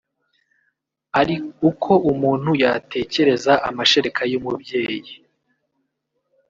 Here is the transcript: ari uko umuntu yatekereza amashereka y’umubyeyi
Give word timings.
ari 1.19 1.35
uko 1.69 1.91
umuntu 2.11 2.49
yatekereza 2.63 3.53
amashereka 3.69 4.21
y’umubyeyi 4.31 5.13